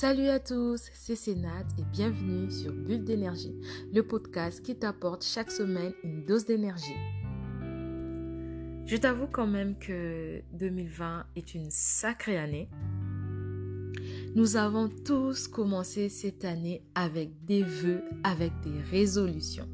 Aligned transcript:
Salut 0.00 0.28
à 0.28 0.38
tous, 0.38 0.80
c'est 0.94 1.16
Sénat 1.16 1.64
et 1.76 1.82
bienvenue 1.90 2.52
sur 2.52 2.72
Bulle 2.72 3.02
d'énergie, 3.02 3.56
le 3.92 4.06
podcast 4.06 4.62
qui 4.62 4.76
t'apporte 4.76 5.24
chaque 5.24 5.50
semaine 5.50 5.92
une 6.04 6.24
dose 6.24 6.44
d'énergie. 6.44 6.94
Je 8.86 8.96
t'avoue 8.96 9.26
quand 9.26 9.48
même 9.48 9.76
que 9.76 10.40
2020 10.52 11.26
est 11.34 11.52
une 11.56 11.72
sacrée 11.72 12.38
année. 12.38 12.68
Nous 14.36 14.54
avons 14.54 14.88
tous 14.88 15.48
commencé 15.48 16.08
cette 16.08 16.44
année 16.44 16.86
avec 16.94 17.44
des 17.44 17.64
vœux, 17.64 18.04
avec 18.22 18.52
des 18.62 18.80
résolutions. 18.92 19.68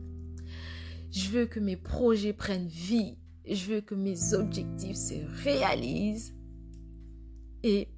Je 1.10 1.28
veux 1.28 1.44
que 1.44 1.60
mes 1.60 1.76
projets 1.76 2.32
prennent 2.32 2.68
vie, 2.68 3.18
je 3.46 3.74
veux 3.74 3.80
que 3.82 3.94
mes 3.94 4.32
objectifs 4.32 4.96
se 4.96 5.42
réalisent. 5.44 6.34
Et 7.62 7.88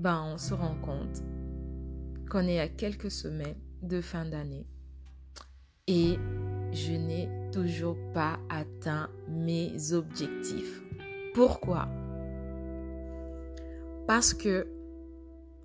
ben, 0.00 0.32
on 0.32 0.38
se 0.38 0.54
rend 0.54 0.76
compte 0.76 1.22
qu'on 2.30 2.46
est 2.48 2.58
à 2.58 2.68
quelques 2.68 3.10
semaines 3.10 3.58
de 3.82 4.00
fin 4.00 4.24
d'année 4.24 4.66
et 5.86 6.16
je 6.72 6.92
n'ai 6.92 7.28
toujours 7.52 7.98
pas 8.14 8.38
atteint 8.48 9.10
mes 9.28 9.92
objectifs. 9.92 10.82
Pourquoi? 11.34 11.86
Parce 14.06 14.32
que 14.32 14.66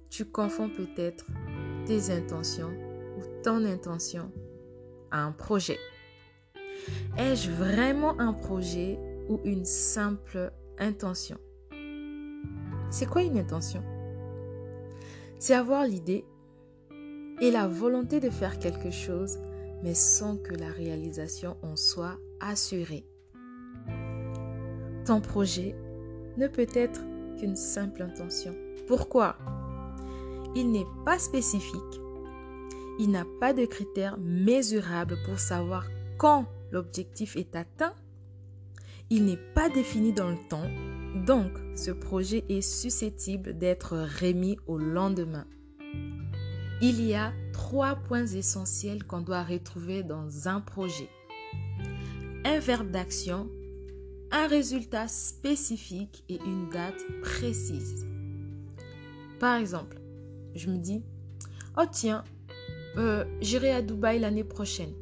tu 0.09 0.26
confonds 0.26 0.70
peut-être 0.70 1.26
tes 1.85 2.12
intentions 2.12 2.73
ou 3.17 3.41
ton 3.41 3.63
intention 3.63 4.34
à 5.12 5.23
un 5.23 5.31
projet. 5.31 5.79
Ai-je 7.17 7.52
vraiment 7.52 8.20
un 8.20 8.34
projet 8.34 8.99
ou 9.29 9.40
une 9.45 9.63
simple 9.63 10.52
intention? 10.77 11.37
C'est 12.90 13.05
quoi 13.05 13.24
une 13.24 13.37
intention? 13.37 13.81
C'est 15.39 15.53
avoir 15.53 15.85
l'idée 15.85 16.25
et 17.41 17.51
la 17.51 17.67
volonté 17.67 18.19
de 18.19 18.29
faire 18.29 18.59
quelque 18.59 18.91
chose, 18.91 19.37
mais 19.83 19.93
sans 19.93 20.37
que 20.37 20.53
la 20.53 20.69
réalisation 20.69 21.57
en 21.61 21.75
soit 21.75 22.17
assurée. 22.39 23.05
Ton 25.05 25.21
projet 25.21 25.75
ne 26.37 26.47
peut 26.47 26.67
être 26.73 27.01
qu'une 27.37 27.55
simple 27.55 28.01
intention. 28.01 28.55
Pourquoi? 28.87 29.37
Il 30.55 30.71
n'est 30.71 30.87
pas 31.03 31.19
spécifique. 31.19 32.01
Il 32.97 33.11
n'a 33.11 33.25
pas 33.39 33.53
de 33.53 33.65
critères 33.65 34.17
mesurables 34.17 35.17
pour 35.25 35.37
savoir 35.37 35.85
quand 36.17 36.45
l'objectif 36.71 37.35
est 37.35 37.55
atteint. 37.55 37.93
Il 39.09 39.25
n'est 39.25 39.53
pas 39.53 39.70
défini 39.70 40.13
dans 40.13 40.29
le 40.29 40.48
temps 40.49 40.70
donc, 41.15 41.53
ce 41.75 41.91
projet 41.91 42.43
est 42.49 42.61
susceptible 42.61 43.57
d'être 43.57 43.95
remis 44.21 44.57
au 44.67 44.77
lendemain. 44.77 45.47
Il 46.81 47.01
y 47.01 47.13
a 47.13 47.31
trois 47.53 47.95
points 47.95 48.27
essentiels 48.27 49.05
qu'on 49.05 49.21
doit 49.21 49.43
retrouver 49.43 50.03
dans 50.03 50.49
un 50.49 50.59
projet. 50.59 51.09
Un 52.43 52.59
verbe 52.59 52.91
d'action, 52.91 53.49
un 54.31 54.47
résultat 54.47 55.07
spécifique 55.07 56.25
et 56.27 56.37
une 56.45 56.67
date 56.67 57.01
précise. 57.21 58.05
Par 59.40 59.57
exemple, 59.57 60.01
je 60.53 60.69
me 60.69 60.77
dis, 60.77 61.01
oh 61.77 61.85
tiens, 61.90 62.25
euh, 62.97 63.23
j'irai 63.40 63.71
à 63.71 63.81
Dubaï 63.81 64.19
l'année 64.19 64.44
prochaine. 64.44 64.94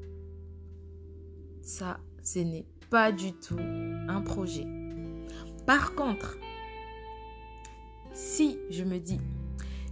Ça, 1.63 1.99
ce 2.21 2.39
n'est 2.39 2.67
pas 2.91 3.11
du 3.11 3.33
tout 3.33 3.57
un 4.07 4.21
projet. 4.21 4.65
Par 5.65 5.95
contre, 5.95 6.37
si 8.13 8.59
je 8.69 8.83
me 8.83 8.99
dis, 8.99 9.19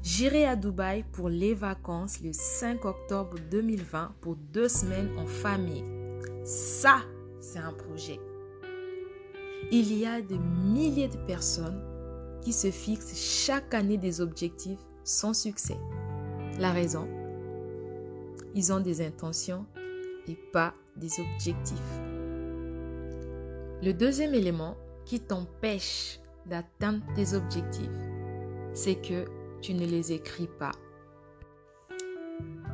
j'irai 0.03 0.45
à 0.45 0.55
Dubaï 0.55 1.03
pour 1.11 1.29
les 1.29 1.53
vacances 1.53 2.21
le 2.21 2.33
5 2.33 2.85
octobre 2.85 3.37
2020 3.49 4.13
pour 4.21 4.35
deux 4.35 4.67
semaines 4.67 5.09
en 5.17 5.25
famille, 5.25 5.83
ça, 6.43 7.01
c'est 7.39 7.59
un 7.59 7.73
projet. 7.73 8.19
Il 9.71 9.97
y 9.97 10.05
a 10.05 10.21
des 10.21 10.37
milliers 10.37 11.07
de 11.07 11.17
personnes 11.25 11.81
qui 12.41 12.51
se 12.51 12.71
fixent 12.71 13.15
chaque 13.15 13.73
année 13.73 13.97
des 13.97 14.19
objectifs 14.19 14.79
sans 15.03 15.33
succès. 15.33 15.77
La 16.59 16.71
raison, 16.71 17.07
ils 18.53 18.73
ont 18.73 18.79
des 18.79 19.05
intentions 19.05 19.65
et 20.27 20.37
pas 20.51 20.73
des 20.97 21.11
objectifs. 21.19 22.01
Le 23.83 23.93
deuxième 23.93 24.35
élément 24.35 24.77
qui 25.05 25.19
t'empêche 25.19 26.19
d'atteindre 26.45 27.03
tes 27.15 27.33
objectifs, 27.33 27.89
c'est 28.73 28.95
que 28.95 29.25
tu 29.59 29.73
ne 29.73 29.87
les 29.87 30.11
écris 30.11 30.49
pas. 30.59 30.73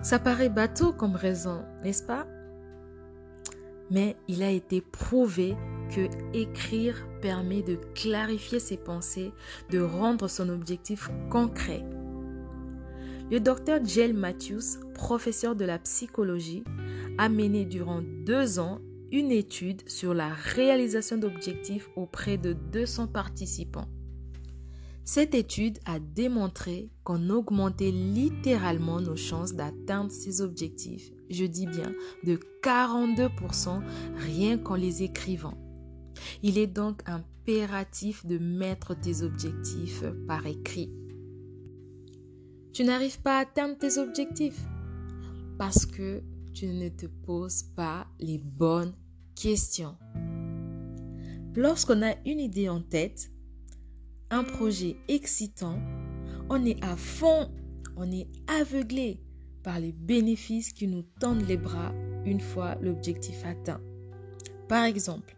Ça 0.01 0.19
paraît 0.19 0.49
bateau 0.49 0.91
comme 0.91 1.15
raison, 1.15 1.63
n'est-ce 1.81 2.03
pas? 2.03 2.27
Mais 3.89 4.17
il 4.27 4.43
a 4.43 4.51
été 4.51 4.81
prouvé 4.81 5.55
que 5.95 6.09
écrire 6.33 7.07
permet 7.21 7.61
de 7.61 7.75
clarifier 7.95 8.59
ses 8.59 8.77
pensées, 8.77 9.31
de 9.69 9.79
rendre 9.79 10.27
son 10.27 10.49
objectif 10.49 11.09
concret. 11.29 11.85
Le 13.31 13.39
docteur 13.39 13.79
Jill 13.83 14.13
Matthews, 14.13 14.81
professeur 14.93 15.55
de 15.55 15.63
la 15.63 15.79
psychologie, 15.79 16.65
a 17.17 17.29
mené 17.29 17.63
durant 17.63 18.01
deux 18.01 18.59
ans 18.59 18.79
une 19.11 19.31
étude 19.31 19.87
sur 19.89 20.13
la 20.13 20.33
réalisation 20.33 21.17
d'objectifs 21.17 21.89
auprès 21.95 22.37
de 22.37 22.53
200 22.53 23.07
participants. 23.07 23.87
Cette 25.03 25.35
étude 25.35 25.79
a 25.85 25.99
démontré 25.99 26.91
qu'on 27.05 27.29
augmentait 27.29 27.91
littéralement 27.91 28.99
nos 28.99 29.15
chances 29.15 29.53
d'atteindre 29.53 30.11
ces 30.11 30.41
objectifs, 30.41 31.11
je 31.29 31.45
dis 31.45 31.65
bien 31.65 31.93
de 32.25 32.37
42% 32.61 33.81
rien 34.17 34.57
qu'en 34.57 34.75
les 34.75 35.03
écrivant. 35.03 35.57
Il 36.43 36.57
est 36.57 36.67
donc 36.67 37.01
impératif 37.05 38.25
de 38.25 38.37
mettre 38.37 38.99
tes 38.99 39.21
objectifs 39.21 40.03
par 40.27 40.45
écrit. 40.45 40.91
Tu 42.73 42.83
n'arrives 42.83 43.21
pas 43.21 43.37
à 43.37 43.41
atteindre 43.41 43.77
tes 43.77 43.97
objectifs 43.97 44.61
parce 45.57 45.85
que 45.85 46.21
tu 46.57 46.65
ne 46.65 46.89
te 46.89 47.05
poses 47.05 47.61
pas 47.75 48.07
les 48.19 48.39
bonnes 48.39 48.95
questions. 49.35 49.95
Lorsqu'on 51.55 52.01
a 52.01 52.15
une 52.25 52.39
idée 52.39 52.67
en 52.67 52.81
tête, 52.81 53.31
un 54.31 54.43
projet 54.43 54.95
excitant, 55.07 55.79
on 56.49 56.65
est 56.65 56.83
à 56.83 56.95
fond, 56.95 57.51
on 57.95 58.11
est 58.11 58.27
aveuglé 58.47 59.21
par 59.61 59.79
les 59.79 59.91
bénéfices 59.91 60.73
qui 60.73 60.87
nous 60.87 61.03
tendent 61.19 61.47
les 61.47 61.57
bras 61.57 61.93
une 62.25 62.41
fois 62.41 62.73
l'objectif 62.81 63.45
atteint. 63.45 63.81
Par 64.67 64.83
exemple, 64.85 65.35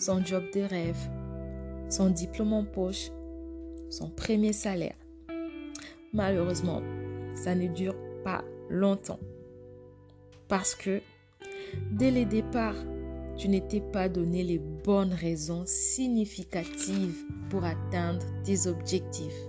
son 0.00 0.24
job 0.24 0.42
de 0.52 0.62
rêve, 0.62 1.10
son 1.88 2.10
diplôme 2.10 2.54
en 2.54 2.64
poche, 2.64 3.12
son 3.88 4.10
premier 4.10 4.52
salaire. 4.52 4.98
Malheureusement, 6.12 6.82
ça 7.36 7.54
ne 7.54 7.68
dure 7.68 7.94
pas 8.24 8.42
longtemps 8.68 9.20
parce 10.50 10.74
que 10.74 11.00
dès 11.92 12.10
le 12.10 12.26
départ, 12.26 12.74
tu 13.38 13.48
n'étais 13.48 13.80
pas 13.80 14.10
donné 14.10 14.42
les 14.42 14.58
bonnes 14.58 15.14
raisons 15.14 15.62
significatives 15.64 17.16
pour 17.48 17.64
atteindre 17.64 18.26
tes 18.44 18.66
objectifs. 18.66 19.40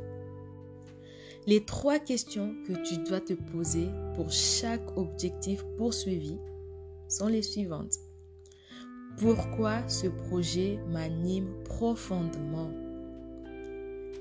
Les 1.48 1.66
trois 1.66 1.98
questions 1.98 2.56
que 2.68 2.74
tu 2.88 3.00
dois 3.00 3.20
te 3.20 3.34
poser 3.34 3.88
pour 4.16 4.32
chaque 4.32 4.96
objectif 4.96 5.66
poursuivi 5.78 6.38
sont 7.10 7.28
les 7.28 7.42
suivantes. 7.42 7.96
Pourquoi 9.18 9.86
ce 9.90 10.08
projet 10.08 10.80
m'anime 10.88 11.52
profondément? 11.66 12.72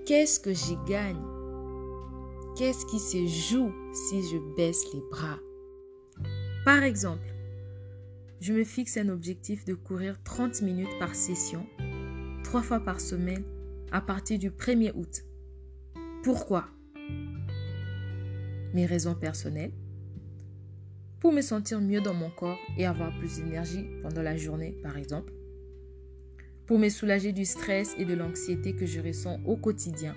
Qu'est-ce 0.06 0.40
que 0.40 0.54
j'y 0.54 0.76
gagne? 0.88 1.20
Qu'est-ce 2.56 2.86
qui 2.86 2.98
se 2.98 3.26
joue 3.26 3.70
si 3.92 4.22
je 4.22 4.38
baisse 4.56 4.82
les 4.94 5.02
bras? 5.10 5.38
Par 6.72 6.84
exemple, 6.84 7.26
je 8.40 8.52
me 8.52 8.62
fixe 8.62 8.96
un 8.96 9.08
objectif 9.08 9.64
de 9.64 9.74
courir 9.74 10.22
30 10.22 10.62
minutes 10.62 11.00
par 11.00 11.16
session, 11.16 11.66
trois 12.44 12.62
fois 12.62 12.78
par 12.78 13.00
semaine, 13.00 13.42
à 13.90 14.00
partir 14.00 14.38
du 14.38 14.50
1er 14.50 14.92
août. 14.94 15.24
Pourquoi? 16.22 16.68
Mes 18.72 18.86
raisons 18.86 19.16
personnelles. 19.16 19.72
Pour 21.18 21.32
me 21.32 21.40
sentir 21.40 21.80
mieux 21.80 22.00
dans 22.00 22.14
mon 22.14 22.30
corps 22.30 22.60
et 22.78 22.86
avoir 22.86 23.18
plus 23.18 23.38
d'énergie 23.38 23.88
pendant 24.00 24.22
la 24.22 24.36
journée, 24.36 24.76
par 24.80 24.96
exemple. 24.96 25.32
Pour 26.66 26.78
me 26.78 26.88
soulager 26.88 27.32
du 27.32 27.46
stress 27.46 27.96
et 27.98 28.04
de 28.04 28.14
l'anxiété 28.14 28.76
que 28.76 28.86
je 28.86 29.00
ressens 29.00 29.40
au 29.44 29.56
quotidien. 29.56 30.14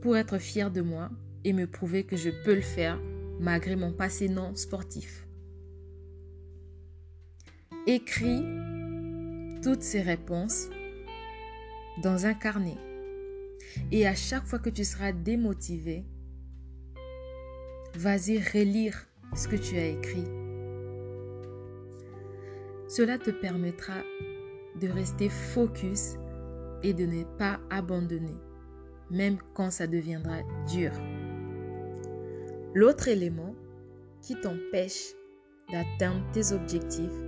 Pour 0.00 0.16
être 0.16 0.38
fier 0.38 0.70
de 0.70 0.80
moi 0.80 1.10
et 1.42 1.52
me 1.52 1.66
prouver 1.66 2.04
que 2.04 2.16
je 2.16 2.30
peux 2.44 2.54
le 2.54 2.60
faire 2.60 3.00
malgré 3.40 3.76
mon 3.76 3.92
passé 3.92 4.28
non 4.28 4.54
sportif. 4.54 5.26
Écris 7.86 8.44
toutes 9.62 9.82
ces 9.82 10.02
réponses 10.02 10.68
dans 12.02 12.26
un 12.26 12.34
carnet. 12.34 12.76
Et 13.92 14.06
à 14.06 14.14
chaque 14.14 14.46
fois 14.46 14.58
que 14.58 14.70
tu 14.70 14.84
seras 14.84 15.12
démotivé, 15.12 16.04
vas-y 17.94 18.38
relire 18.38 19.06
ce 19.34 19.48
que 19.48 19.56
tu 19.56 19.76
as 19.76 19.86
écrit. 19.86 20.24
Cela 22.88 23.18
te 23.18 23.30
permettra 23.30 24.02
de 24.80 24.88
rester 24.88 25.28
focus 25.28 26.16
et 26.82 26.94
de 26.94 27.04
ne 27.04 27.24
pas 27.36 27.60
abandonner, 27.70 28.36
même 29.10 29.38
quand 29.54 29.70
ça 29.70 29.86
deviendra 29.86 30.38
dur. 30.70 30.92
L'autre 32.78 33.08
élément 33.08 33.56
qui 34.22 34.40
t'empêche 34.40 35.12
d'atteindre 35.72 36.24
tes 36.30 36.52
objectifs, 36.52 37.24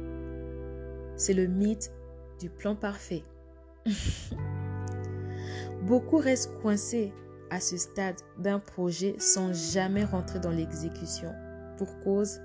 c'est 1.16 1.34
le 1.34 1.48
mythe 1.48 1.90
du 2.38 2.48
plan 2.48 2.76
parfait. 2.76 3.24
Beaucoup 5.82 6.18
restent 6.18 6.56
coincés 6.62 7.12
à 7.50 7.58
ce 7.58 7.76
stade 7.78 8.14
d'un 8.38 8.60
projet 8.60 9.16
sans 9.18 9.52
jamais 9.52 10.04
rentrer 10.04 10.38
dans 10.38 10.52
l'exécution 10.52 11.34
pour 11.78 11.98
cause 11.98 12.40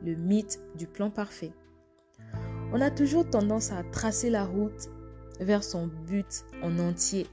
le 0.00 0.14
mythe 0.14 0.60
du 0.76 0.86
plan 0.86 1.10
parfait. 1.10 1.50
On 2.72 2.80
a 2.80 2.92
toujours 2.92 3.28
tendance 3.28 3.72
à 3.72 3.82
tracer 3.82 4.30
la 4.30 4.44
route 4.44 4.88
vers 5.40 5.64
son 5.64 5.88
but 5.88 6.44
en 6.62 6.78
entier. 6.78 7.26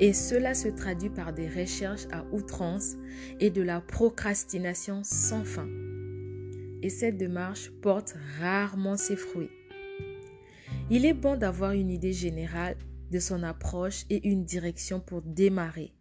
Et 0.00 0.12
cela 0.12 0.54
se 0.54 0.68
traduit 0.68 1.10
par 1.10 1.32
des 1.32 1.48
recherches 1.48 2.06
à 2.10 2.24
outrance 2.32 2.96
et 3.40 3.50
de 3.50 3.62
la 3.62 3.80
procrastination 3.80 5.02
sans 5.04 5.44
fin. 5.44 5.68
Et 6.82 6.88
cette 6.88 7.16
démarche 7.16 7.70
porte 7.82 8.16
rarement 8.40 8.96
ses 8.96 9.16
fruits. 9.16 9.50
Il 10.90 11.06
est 11.06 11.14
bon 11.14 11.36
d'avoir 11.36 11.72
une 11.72 11.90
idée 11.90 12.12
générale 12.12 12.76
de 13.10 13.18
son 13.18 13.42
approche 13.42 14.04
et 14.10 14.28
une 14.28 14.44
direction 14.44 15.00
pour 15.00 15.22
démarrer. 15.22 15.92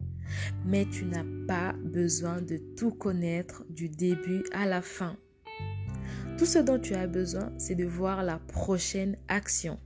Mais 0.66 0.86
tu 0.86 1.06
n'as 1.06 1.26
pas 1.48 1.74
besoin 1.84 2.42
de 2.42 2.58
tout 2.78 2.92
connaître 2.92 3.64
du 3.70 3.90
début 3.90 4.44
à 4.54 4.66
la 4.66 4.82
fin. 4.82 5.18
Tout 6.38 6.46
ce 6.46 6.60
dont 6.60 6.80
tu 6.80 6.96
as 6.96 7.08
besoin, 7.08 7.52
c'est 7.58 7.76
de 7.76 7.86
voir 7.86 8.24
la 8.24 8.40
prochaine 8.40 9.18
action, 9.28 9.78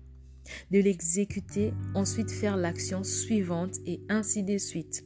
de 0.72 0.80
l'exécuter, 0.80 1.74
ensuite 1.94 2.32
faire 2.32 2.58
l'action 2.58 3.04
suivante 3.04 3.76
et 3.86 4.02
ainsi 4.10 4.44
de 4.44 4.58
suite. 4.58 5.06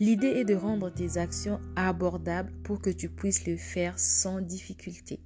L'idée 0.00 0.28
est 0.28 0.44
de 0.44 0.54
rendre 0.54 0.90
tes 0.90 1.18
actions 1.18 1.60
abordables 1.76 2.52
pour 2.62 2.80
que 2.80 2.90
tu 2.90 3.08
puisses 3.08 3.46
le 3.46 3.56
faire 3.56 3.98
sans 3.98 4.40
difficulté. 4.40 5.20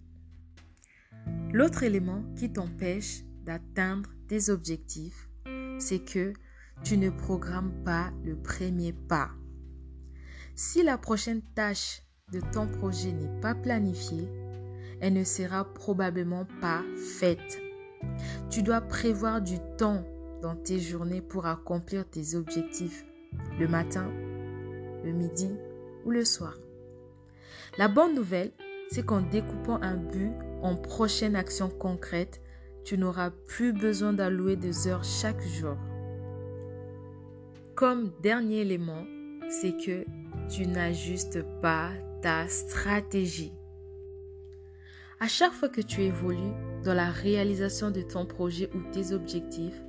L'autre 1.52 1.82
élément 1.82 2.24
qui 2.36 2.52
t'empêche 2.52 3.22
d'atteindre 3.44 4.10
tes 4.28 4.50
objectifs, 4.50 5.28
c'est 5.78 6.04
que 6.04 6.32
tu 6.84 6.96
ne 6.96 7.10
programmes 7.10 7.72
pas 7.84 8.12
le 8.24 8.36
premier 8.36 8.92
pas. 8.92 9.30
Si 10.54 10.82
la 10.82 10.98
prochaine 10.98 11.42
tâche 11.54 12.02
de 12.32 12.40
ton 12.52 12.66
projet 12.66 13.12
n'est 13.12 13.40
pas 13.40 13.54
planifiée, 13.54 14.28
elle 15.00 15.14
ne 15.14 15.24
sera 15.24 15.72
probablement 15.72 16.46
pas 16.60 16.82
faite. 17.18 17.60
Tu 18.50 18.62
dois 18.62 18.80
prévoir 18.80 19.42
du 19.42 19.58
temps 19.76 20.04
dans 20.40 20.56
tes 20.56 20.78
journées 20.78 21.20
pour 21.20 21.46
accomplir 21.46 22.08
tes 22.08 22.34
objectifs 22.34 23.04
le 23.58 23.68
matin, 23.68 24.10
le 25.04 25.12
midi 25.12 25.50
ou 26.04 26.10
le 26.10 26.24
soir. 26.24 26.54
La 27.76 27.88
bonne 27.88 28.14
nouvelle, 28.14 28.52
c'est 28.90 29.04
qu'en 29.04 29.20
découpant 29.20 29.78
un 29.82 29.96
but 29.96 30.32
en 30.62 30.76
prochaine 30.76 31.36
action 31.36 31.68
concrète, 31.68 32.40
tu 32.84 32.96
n'auras 32.96 33.30
plus 33.30 33.72
besoin 33.72 34.14
d'allouer 34.14 34.56
des 34.56 34.88
heures 34.88 35.04
chaque 35.04 35.42
jour. 35.42 35.76
Comme 37.74 38.10
dernier 38.22 38.62
élément, 38.62 39.04
c'est 39.50 39.76
que 39.76 40.04
tu 40.48 40.66
n'ajustes 40.66 41.42
pas 41.60 41.90
ta 42.22 42.48
stratégie. 42.48 43.52
À 45.20 45.26
chaque 45.26 45.52
fois 45.52 45.68
que 45.68 45.80
tu 45.80 46.02
évolues 46.02 46.54
dans 46.84 46.94
la 46.94 47.10
réalisation 47.10 47.90
de 47.90 48.02
ton 48.02 48.24
projet 48.24 48.70
ou 48.72 48.92
tes 48.92 49.12
objectifs, 49.12 49.82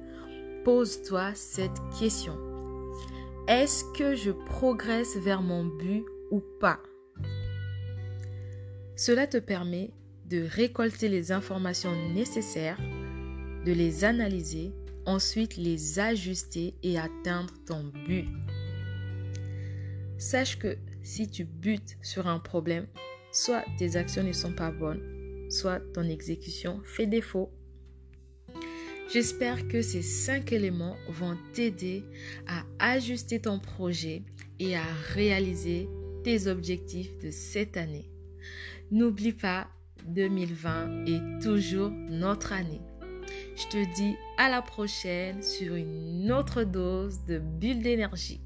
pose-toi 0.65 1.35
cette 1.35 1.79
question. 1.99 2.35
Est-ce 3.47 3.83
que 3.95 4.15
je 4.15 4.31
progresse 4.31 5.17
vers 5.17 5.43
mon 5.43 5.65
but 5.65 6.03
ou 6.31 6.41
pas? 6.59 6.79
Cela 8.95 9.27
te 9.27 9.37
permet 9.37 9.91
de 10.25 10.41
récolter 10.41 11.09
les 11.09 11.31
informations 11.31 11.93
nécessaires, 12.11 12.79
de 13.65 13.71
les 13.71 14.03
analyser, 14.05 14.71
ensuite 15.05 15.57
les 15.57 15.99
ajuster 15.99 16.73
et 16.81 16.97
atteindre 16.97 17.53
ton 17.67 17.91
but. 18.07 18.27
Sache 20.17 20.57
que 20.57 20.75
si 21.03 21.29
tu 21.29 21.45
butes 21.45 21.97
sur 22.01 22.25
un 22.25 22.39
problème, 22.39 22.87
soit 23.31 23.63
tes 23.77 23.95
actions 23.95 24.23
ne 24.23 24.33
sont 24.33 24.53
pas 24.53 24.71
bonnes, 24.71 25.18
soit 25.49 25.79
ton 25.93 26.03
exécution 26.03 26.81
fait 26.83 27.07
défaut. 27.07 27.51
J'espère 29.11 29.67
que 29.67 29.81
ces 29.81 30.03
cinq 30.03 30.51
éléments 30.51 30.95
vont 31.07 31.35
t'aider 31.53 32.03
à 32.47 32.63
ajuster 32.93 33.39
ton 33.39 33.59
projet 33.59 34.21
et 34.59 34.75
à 34.75 34.83
réaliser 35.13 35.89
tes 36.23 36.47
objectifs 36.47 37.17
de 37.17 37.31
cette 37.31 37.75
année. 37.75 38.09
N'oublie 38.91 39.33
pas 39.33 39.67
2020 40.05 41.05
est 41.05 41.41
toujours 41.41 41.89
notre 41.89 42.53
année. 42.53 42.81
Je 43.55 43.67
te 43.67 43.95
dis 43.95 44.15
à 44.37 44.49
la 44.49 44.61
prochaine 44.61 45.41
sur 45.41 45.75
une 45.75 46.31
autre 46.31 46.63
dose 46.63 47.19
de 47.27 47.39
bulle 47.39 47.81
d'énergie. 47.81 48.41